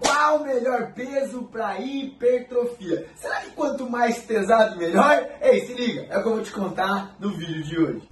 Qual 0.00 0.38
o 0.38 0.44
melhor 0.44 0.92
peso 0.92 1.42
para 1.44 1.80
hipertrofia? 1.80 3.08
Será 3.16 3.40
que 3.40 3.50
quanto 3.50 3.88
mais 3.88 4.18
pesado 4.18 4.76
melhor? 4.76 5.26
Ei, 5.40 5.66
se 5.66 5.74
liga, 5.74 6.06
é 6.10 6.18
o 6.18 6.22
que 6.22 6.28
eu 6.28 6.34
vou 6.34 6.42
te 6.42 6.52
contar 6.52 7.16
no 7.18 7.30
vídeo 7.30 7.62
de 7.62 7.78
hoje. 7.78 8.08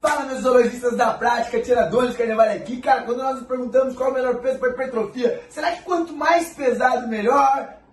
Fala 0.00 0.26
meus 0.26 0.40
zoologistas 0.40 0.96
da 0.96 1.14
prática, 1.14 1.62
tiradores 1.62 2.10
de 2.10 2.18
carnaval 2.18 2.48
aqui. 2.50 2.80
Cara, 2.80 3.04
quando 3.04 3.22
nós 3.22 3.36
nos 3.36 3.46
perguntamos 3.46 3.96
qual 3.96 4.10
o 4.10 4.14
melhor 4.14 4.40
peso 4.40 4.58
para 4.58 4.70
hipertrofia, 4.70 5.42
será 5.48 5.72
que 5.72 5.82
quanto 5.82 6.12
mais 6.12 6.52
pesado 6.52 7.08
melhor? 7.08 7.83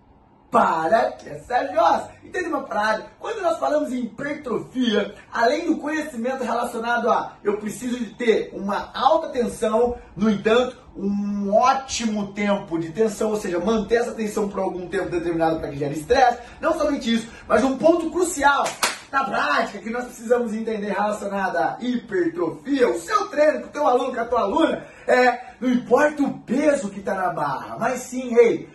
Para 0.51 1.13
que 1.13 1.29
essa 1.29 1.73
jossa. 1.73 2.11
Entende 2.23 2.49
uma 2.49 2.63
parada? 2.63 3.05
Quando 3.19 3.41
nós 3.41 3.57
falamos 3.57 3.91
em 3.91 4.01
hipertrofia, 4.01 5.15
além 5.31 5.67
do 5.67 5.77
conhecimento 5.77 6.43
relacionado 6.43 7.09
a 7.09 7.37
eu 7.43 7.57
preciso 7.57 7.97
de 7.97 8.07
ter 8.13 8.51
uma 8.53 8.91
alta 8.93 9.29
tensão, 9.29 9.97
no 10.15 10.29
entanto, 10.29 10.77
um 10.95 11.53
ótimo 11.53 12.33
tempo 12.33 12.77
de 12.77 12.91
tensão, 12.91 13.29
ou 13.29 13.37
seja, 13.37 13.59
manter 13.59 14.01
essa 14.01 14.11
tensão 14.11 14.49
por 14.49 14.59
algum 14.59 14.87
tempo 14.89 15.09
determinado 15.09 15.59
para 15.59 15.69
que 15.69 15.77
gere 15.77 15.97
estresse, 15.97 16.39
não 16.59 16.77
somente 16.77 17.13
isso, 17.13 17.27
mas 17.47 17.63
um 17.63 17.77
ponto 17.77 18.11
crucial 18.11 18.65
na 19.11 19.23
prática 19.25 19.79
que 19.79 19.89
nós 19.89 20.05
precisamos 20.05 20.53
entender 20.53 20.89
relacionado 20.89 21.57
à 21.57 21.77
hipertrofia, 21.81 22.89
o 22.89 22.99
seu 22.99 23.27
treino 23.27 23.61
com 23.61 23.67
o 23.67 23.71
teu 23.71 23.87
aluno, 23.87 24.13
com 24.13 24.21
a 24.21 24.25
tua 24.25 24.41
aluna, 24.41 24.85
é, 25.07 25.39
não 25.59 25.69
importa 25.69 26.23
o 26.23 26.39
peso 26.39 26.89
que 26.89 26.99
está 26.99 27.13
na 27.15 27.29
barra, 27.29 27.77
mas 27.77 27.99
sim, 28.01 28.33
ei, 28.35 28.69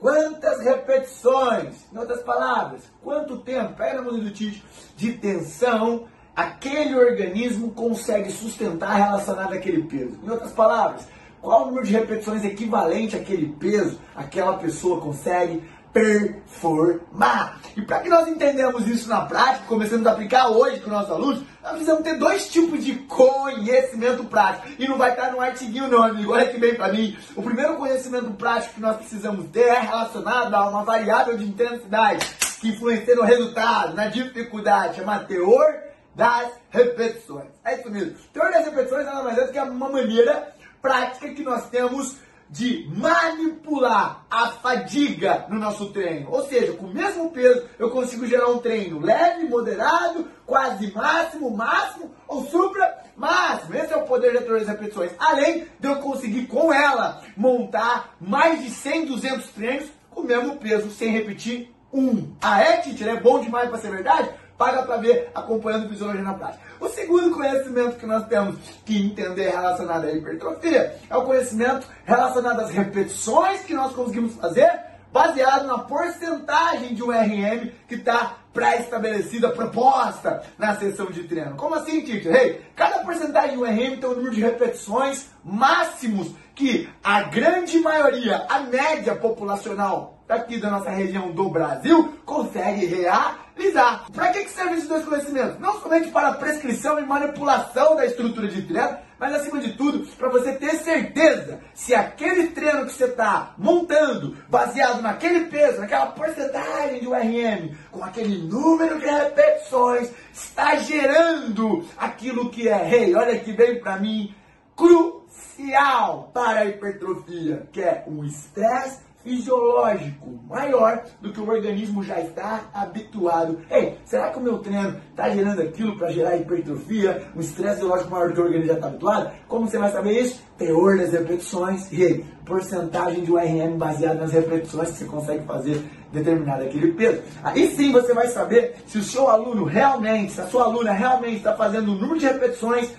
Quantas 0.00 0.60
repetições, 0.60 1.74
em 1.92 1.98
outras 1.98 2.22
palavras, 2.22 2.82
quanto 3.02 3.38
tempo, 3.38 3.74
pega 3.74 4.00
na 4.00 4.10
do 4.10 4.30
Tite, 4.30 4.64
de 4.96 5.12
tensão 5.14 6.06
aquele 6.36 6.94
organismo 6.94 7.72
consegue 7.72 8.30
sustentar 8.30 8.94
relacionado 8.94 9.54
àquele 9.54 9.82
peso. 9.82 10.16
Em 10.22 10.30
outras 10.30 10.52
palavras, 10.52 11.08
qual 11.42 11.62
o 11.62 11.66
número 11.66 11.84
de 11.84 11.92
repetições 11.92 12.44
equivalente 12.44 13.16
àquele 13.16 13.48
peso 13.54 13.98
aquela 14.14 14.56
pessoa 14.56 15.00
consegue 15.00 15.64
performar. 15.92 17.60
E 17.76 17.82
para 17.82 18.00
que 18.00 18.08
nós 18.08 18.28
entendamos 18.28 18.86
isso 18.86 19.08
na 19.08 19.22
prática, 19.22 19.66
começamos 19.66 20.06
a 20.06 20.12
aplicar 20.12 20.48
hoje 20.48 20.80
com 20.80 20.90
nossos 20.90 21.10
alunos, 21.10 21.42
nós 21.62 21.72
precisamos 21.72 22.02
ter 22.02 22.16
dois 22.18 22.48
tipos 22.48 22.84
de 22.84 22.94
conhecimento 22.94 24.24
prático. 24.24 24.68
E 24.78 24.86
não 24.88 24.98
vai 24.98 25.10
estar 25.10 25.30
no 25.32 25.40
artiguinho 25.40 25.88
não, 25.88 26.02
amigo. 26.02 26.32
Olha 26.32 26.48
que 26.48 26.58
bem 26.58 26.74
para 26.74 26.92
mim. 26.92 27.16
O 27.36 27.42
primeiro 27.42 27.76
conhecimento 27.76 28.30
prático 28.32 28.74
que 28.74 28.80
nós 28.80 28.96
precisamos 28.96 29.48
ter 29.50 29.68
é 29.68 29.80
relacionado 29.80 30.54
a 30.54 30.68
uma 30.68 30.84
variável 30.84 31.36
de 31.36 31.44
intensidade 31.44 32.26
que 32.60 32.68
influencia 32.68 33.14
no 33.14 33.22
resultado, 33.22 33.94
na 33.94 34.06
dificuldade, 34.06 34.96
chama 34.96 35.20
teor 35.20 35.88
das 36.14 36.50
repetições. 36.70 37.46
É 37.64 37.78
isso 37.78 37.90
mesmo. 37.90 38.16
Teor 38.32 38.50
das 38.50 38.64
repetições 38.64 39.06
nada 39.06 39.22
mais 39.22 39.38
é 39.38 39.44
do 39.44 39.52
que 39.52 39.60
uma 39.60 39.88
maneira 39.88 40.52
prática 40.82 41.28
que 41.28 41.42
nós 41.42 41.68
temos 41.68 42.16
de 42.50 42.88
manipular 42.96 44.24
a 44.30 44.48
fadiga 44.48 45.46
no 45.48 45.58
nosso 45.58 45.90
treino. 45.90 46.30
Ou 46.30 46.46
seja, 46.46 46.72
com 46.72 46.86
o 46.86 46.94
mesmo 46.94 47.30
peso 47.30 47.64
eu 47.78 47.90
consigo 47.90 48.26
gerar 48.26 48.48
um 48.48 48.58
treino 48.58 49.00
leve, 49.00 49.48
moderado, 49.48 50.26
quase 50.46 50.92
máximo, 50.92 51.50
máximo 51.50 52.10
ou 52.26 52.46
supra 52.46 52.98
máximo. 53.16 53.74
Esse 53.74 53.92
é 53.92 53.96
o 53.96 54.06
poder 54.06 54.38
de 54.38 54.44
todas 54.44 54.62
as 54.62 54.68
repetições. 54.68 55.12
Além 55.18 55.66
de 55.78 55.88
eu 55.88 55.96
conseguir 55.96 56.46
com 56.46 56.72
ela 56.72 57.22
montar 57.36 58.16
mais 58.20 58.62
de 58.62 58.70
100, 58.70 59.06
200 59.06 59.48
treinos 59.50 59.88
com 60.10 60.22
o 60.22 60.24
mesmo 60.24 60.56
peso 60.56 60.90
sem 60.90 61.10
repetir 61.10 61.72
um. 61.92 62.34
Ah, 62.40 62.62
é, 62.62 62.76
teacher? 62.78 63.08
É 63.08 63.20
bom 63.20 63.40
demais 63.40 63.68
para 63.68 63.78
ser 63.78 63.90
verdade? 63.90 64.30
Paga 64.58 64.82
para 64.82 64.96
ver 64.96 65.30
acompanhando 65.32 65.88
fisiologia 65.88 66.22
na 66.22 66.34
prática. 66.34 66.62
O 66.80 66.88
segundo 66.88 67.30
conhecimento 67.30 67.96
que 67.96 68.06
nós 68.06 68.26
temos 68.26 68.56
que 68.84 69.00
entender 69.00 69.50
relacionado 69.50 70.04
à 70.04 70.12
hipertrofia 70.12 70.96
é 71.08 71.16
o 71.16 71.22
conhecimento 71.22 71.86
relacionado 72.04 72.60
às 72.60 72.70
repetições 72.70 73.62
que 73.62 73.72
nós 73.72 73.92
conseguimos 73.92 74.34
fazer 74.34 74.88
baseado 75.12 75.66
na 75.66 75.78
porcentagem 75.78 76.94
de 76.94 77.02
um 77.02 77.10
RM 77.10 77.70
que 77.86 77.94
está 77.94 78.38
pré-estabelecida, 78.52 79.50
proposta 79.50 80.42
na 80.58 80.74
sessão 80.76 81.06
de 81.06 81.22
treino. 81.24 81.56
Como 81.56 81.76
assim, 81.76 82.00
teacher? 82.00 82.34
Hey, 82.34 82.60
cada 82.74 82.98
porcentagem 83.04 83.56
de 83.56 83.58
um 83.58 83.64
RM 83.64 84.00
tem 84.00 84.10
um 84.10 84.14
número 84.14 84.34
de 84.34 84.40
repetições 84.40 85.26
máximos 85.44 86.32
que 86.54 86.88
a 87.02 87.22
grande 87.22 87.78
maioria, 87.78 88.44
a 88.48 88.60
média 88.60 89.14
populacional 89.14 90.17
daqui 90.28 90.60
da 90.60 90.70
nossa 90.70 90.90
região 90.90 91.32
do 91.32 91.48
Brasil 91.48 92.14
consegue 92.26 92.84
realizar. 92.84 94.06
Para 94.12 94.28
que, 94.28 94.44
que 94.44 94.50
servem 94.50 94.74
esses 94.74 94.88
dois 94.88 95.04
conhecimentos? 95.04 95.58
Não 95.58 95.80
somente 95.80 96.10
para 96.10 96.34
prescrição 96.34 97.00
e 97.00 97.06
manipulação 97.06 97.96
da 97.96 98.04
estrutura 98.04 98.46
de 98.46 98.62
treino, 98.62 98.98
mas 99.18 99.34
acima 99.34 99.58
de 99.58 99.72
tudo, 99.72 100.06
para 100.16 100.28
você 100.28 100.52
ter 100.52 100.76
certeza 100.76 101.58
se 101.74 101.92
aquele 101.92 102.48
treino 102.48 102.86
que 102.86 102.92
você 102.92 103.06
está 103.06 103.54
montando, 103.58 104.36
baseado 104.48 105.02
naquele 105.02 105.46
peso, 105.46 105.80
naquela 105.80 106.06
porcentagem 106.06 107.00
de 107.00 107.08
URM, 107.08 107.74
com 107.90 108.04
aquele 108.04 108.38
número 108.46 109.00
de 109.00 109.06
repetições, 109.06 110.10
está 110.32 110.76
gerando 110.76 111.84
aquilo 111.96 112.50
que 112.50 112.68
é, 112.68 112.94
hey, 112.94 113.14
olha 113.16 113.34
aqui 113.34 113.52
bem 113.52 113.80
para 113.80 113.96
mim, 113.96 114.32
crucial 114.76 116.30
para 116.32 116.60
a 116.60 116.66
hipertrofia, 116.66 117.68
que 117.72 117.80
é 117.80 118.04
o 118.06 118.24
estresse 118.24 119.07
fisiológico 119.28 120.40
maior 120.48 121.04
do 121.20 121.30
que 121.30 121.40
o 121.40 121.48
organismo 121.48 122.02
já 122.02 122.18
está 122.18 122.62
habituado. 122.72 123.60
Ei, 123.70 123.98
será 124.06 124.30
que 124.30 124.38
o 124.38 124.40
meu 124.42 124.58
treino 124.60 124.98
está 125.10 125.28
gerando 125.28 125.60
aquilo 125.60 125.98
para 125.98 126.10
gerar 126.10 126.36
hipertrofia, 126.36 127.30
um 127.36 127.40
estresse 127.40 127.76
fisiológico 127.76 128.10
maior 128.10 128.28
do 128.28 128.34
que 128.34 128.40
o 128.40 128.44
organismo 128.44 128.68
já 128.68 128.74
está 128.74 128.86
habituado? 128.86 129.30
Como 129.46 129.68
você 129.68 129.76
vai 129.76 129.92
saber 129.92 130.12
isso? 130.18 130.42
Teor 130.56 130.96
das 130.96 131.12
repetições 131.12 131.92
e 131.92 132.24
porcentagem 132.46 133.22
de 133.22 133.30
URM 133.30 133.76
baseado 133.76 134.18
nas 134.18 134.32
repetições 134.32 134.92
que 134.92 134.98
você 134.98 135.04
consegue 135.04 135.44
fazer 135.44 135.84
determinado 136.10 136.64
aquele 136.64 136.92
peso. 136.92 137.22
Aí 137.44 137.68
sim 137.68 137.92
você 137.92 138.14
vai 138.14 138.28
saber 138.28 138.76
se 138.86 138.96
o 138.96 139.02
seu 139.02 139.28
aluno 139.28 139.64
realmente, 139.64 140.32
se 140.32 140.40
a 140.40 140.46
sua 140.46 140.64
aluna 140.64 140.92
realmente 140.92 141.36
está 141.36 141.54
fazendo 141.54 141.92
o 141.92 141.96
número 141.96 142.18
de 142.18 142.26
repetições 142.26 142.90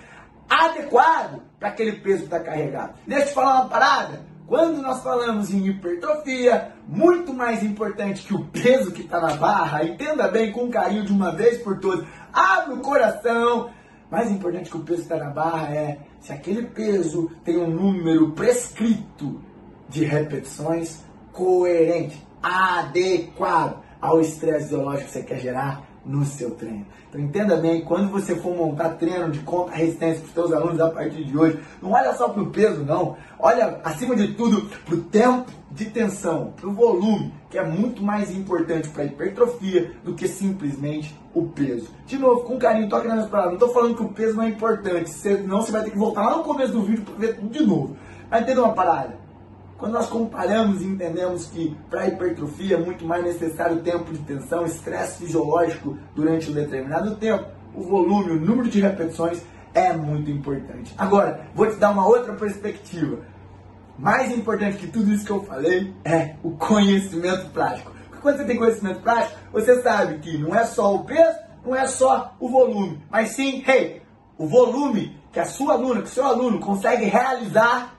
adequado 0.48 1.42
para 1.60 1.70
aquele 1.70 1.94
peso 1.94 2.20
que 2.20 2.26
está 2.26 2.40
carregado. 2.40 2.94
Deixa 3.08 3.24
eu 3.24 3.28
te 3.30 3.34
falar 3.34 3.62
uma 3.62 3.70
parada. 3.70 4.30
Quando 4.50 4.82
nós 4.82 5.04
falamos 5.04 5.54
em 5.54 5.68
hipertrofia, 5.68 6.72
muito 6.88 7.32
mais 7.32 7.62
importante 7.62 8.26
que 8.26 8.34
o 8.34 8.46
peso 8.46 8.92
que 8.92 9.04
está 9.04 9.22
na 9.22 9.36
barra, 9.36 9.84
entenda 9.84 10.28
bem 10.28 10.52
com 10.52 10.72
carinho 10.72 11.06
de 11.06 11.14
uma 11.14 11.32
vez 11.32 11.62
por 11.62 11.80
todas, 11.80 12.04
abre 12.34 12.74
o 12.74 12.80
coração. 12.80 13.70
Mais 14.10 14.32
importante 14.32 14.72
que 14.72 14.76
o 14.76 14.80
peso 14.80 15.04
que 15.04 15.14
está 15.14 15.24
na 15.24 15.30
barra 15.30 15.76
é 15.76 16.00
se 16.20 16.34
aquele 16.34 16.64
peso 16.64 17.30
tem 17.44 17.58
um 17.58 17.70
número 17.70 18.32
prescrito 18.32 19.40
de 19.88 20.04
repetições 20.04 21.04
coerente, 21.32 22.20
adequado 22.42 23.84
ao 24.02 24.20
estresse 24.20 24.64
fisiológico 24.64 25.06
que 25.06 25.12
você 25.12 25.22
quer 25.22 25.40
gerar 25.42 25.89
no 26.10 26.26
seu 26.26 26.52
treino. 26.52 26.86
Então 27.08 27.22
entenda 27.22 27.56
bem, 27.56 27.82
quando 27.82 28.10
você 28.10 28.36
for 28.36 28.56
montar 28.56 28.90
treino 28.96 29.30
de 29.30 29.40
conta 29.40 29.72
resistência 29.72 30.22
para 30.22 30.28
os 30.28 30.34
seus 30.34 30.52
alunos 30.52 30.82
a 30.82 30.90
partir 30.90 31.24
de 31.24 31.38
hoje, 31.38 31.60
não 31.82 31.92
olha 31.92 32.14
só 32.16 32.30
para 32.30 32.42
o 32.42 32.50
peso 32.50 32.84
não, 32.84 33.16
olha 33.38 33.80
acima 33.84 34.16
de 34.16 34.34
tudo 34.34 34.68
para 34.86 34.96
o 34.96 35.02
tempo 35.02 35.52
de 35.72 35.86
tensão, 35.86 36.54
para 36.60 36.68
o 36.68 36.74
volume, 36.74 37.32
que 37.50 37.58
é 37.58 37.64
muito 37.64 38.02
mais 38.02 38.36
importante 38.36 38.90
para 38.90 39.04
a 39.04 39.06
hipertrofia 39.06 39.92
do 40.04 40.16
que 40.16 40.28
simplesmente 40.28 41.16
o 41.34 41.44
peso. 41.44 41.90
De 42.08 42.18
novo, 42.18 42.42
com 42.42 42.58
carinho, 42.58 42.90
toque 42.90 43.08
nas 43.08 43.30
palavras, 43.30 43.60
não 43.60 43.68
estou 43.68 43.74
falando 43.74 43.96
que 43.96 44.04
o 44.04 44.10
peso 44.10 44.36
não 44.36 44.44
é 44.44 44.50
importante, 44.50 45.12
senão 45.12 45.62
você 45.62 45.72
vai 45.72 45.84
ter 45.84 45.92
que 45.92 45.98
voltar 45.98 46.26
lá 46.26 46.38
no 46.38 46.44
começo 46.44 46.74
do 46.74 46.82
vídeo 46.82 47.04
para 47.04 47.16
ver 47.16 47.36
tudo 47.36 47.50
de 47.50 47.64
novo. 47.64 47.96
Mas 48.32 48.42
entenda 48.42 48.64
uma 48.64 48.74
parada, 48.74 49.16
quando 49.80 49.94
nós 49.94 50.08
comparamos 50.08 50.82
e 50.82 50.86
entendemos 50.86 51.46
que 51.46 51.76
para 51.90 52.08
hipertrofia 52.08 52.76
é 52.76 52.80
muito 52.80 53.06
mais 53.06 53.24
necessário 53.24 53.80
tempo 53.80 54.12
de 54.12 54.20
tensão, 54.20 54.66
estresse 54.66 55.20
fisiológico 55.20 55.98
durante 56.14 56.52
um 56.52 56.54
determinado 56.54 57.16
tempo, 57.16 57.46
o 57.74 57.82
volume, 57.82 58.32
o 58.32 58.42
número 58.42 58.70
de 58.70 58.82
repetições 58.82 59.42
é 59.74 59.94
muito 59.94 60.30
importante. 60.30 60.94
Agora, 60.98 61.48
vou 61.56 61.66
te 61.70 61.78
dar 61.78 61.92
uma 61.92 62.06
outra 62.06 62.34
perspectiva. 62.34 63.20
Mais 63.98 64.32
importante 64.32 64.78
que 64.78 64.88
tudo 64.88 65.14
isso 65.14 65.26
que 65.26 65.32
eu 65.32 65.44
falei 65.44 65.94
é 66.04 66.36
o 66.44 66.52
conhecimento 66.52 67.50
prático. 67.52 67.92
Porque 68.10 68.22
quando 68.22 68.38
você 68.38 68.46
tem 68.46 68.58
conhecimento 68.58 69.00
prático, 69.00 69.38
você 69.54 69.82
sabe 69.82 70.20
que 70.20 70.38
não 70.38 70.54
é 70.54 70.66
só 70.66 70.94
o 70.94 71.06
peso, 71.06 71.38
não 71.66 71.74
é 71.74 71.88
só 71.88 72.36
o 72.40 72.50
volume, 72.50 73.02
mas 73.10 73.32
sim, 73.32 73.64
hey, 73.66 74.02
o 74.38 74.46
volume 74.46 75.18
que 75.32 75.40
a 75.40 75.46
sua 75.46 75.74
aluna, 75.74 76.02
que 76.02 76.08
o 76.08 76.12
seu 76.12 76.26
aluno 76.26 76.60
consegue 76.60 77.06
realizar 77.06 77.99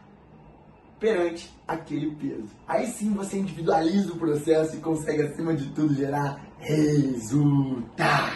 perante 1.00 1.50
aquele 1.66 2.10
peso. 2.10 2.50
Aí 2.68 2.86
sim 2.88 3.12
você 3.14 3.38
individualiza 3.38 4.12
o 4.12 4.18
processo 4.18 4.76
e 4.76 4.80
consegue, 4.80 5.22
acima 5.22 5.54
de 5.54 5.66
tudo, 5.70 5.94
gerar 5.94 6.44
resultado. 6.58 8.29